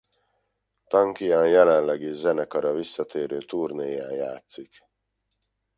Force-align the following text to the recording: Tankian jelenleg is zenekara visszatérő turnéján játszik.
Tankian 0.93 1.47
jelenleg 1.47 2.01
is 2.01 2.15
zenekara 2.15 2.73
visszatérő 2.73 3.37
turnéján 3.37 4.11
játszik. 4.11 4.83